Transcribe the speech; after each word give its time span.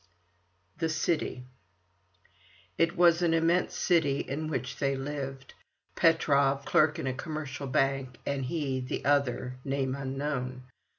THE 0.79 0.89
CITY 0.89 1.43
It 2.75 2.97
was 2.97 3.21
an 3.21 3.35
immense 3.35 3.75
city 3.75 4.21
in 4.21 4.47
which 4.47 4.77
they 4.77 4.95
lived: 4.95 5.53
Petrov, 5.95 6.65
clerk 6.65 6.97
in 6.97 7.05
a 7.05 7.13
commercial 7.13 7.67
bank, 7.67 8.17
and 8.25 8.45
he, 8.45 8.79
the 8.79 9.05
other,—name 9.05 9.93
unknown. 9.93 10.63